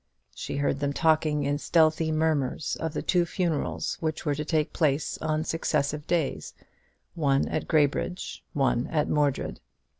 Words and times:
She 0.33 0.57
heard 0.57 0.79
them 0.79 0.93
talking 0.93 1.43
in 1.43 1.59
stealthy 1.59 2.11
murmurs 2.11 2.75
of 2.79 2.95
the 2.95 3.03
two 3.03 3.23
funerals 3.23 3.97
which 3.99 4.25
were 4.25 4.33
to 4.33 4.43
take 4.43 4.73
place 4.73 5.19
on 5.19 5.43
successive 5.43 6.07
days 6.07 6.55
one 7.13 7.47
at 7.49 7.67
Graybridge, 7.67 8.43
one 8.53 8.87
at 8.87 9.07
Mordred. 9.07 9.61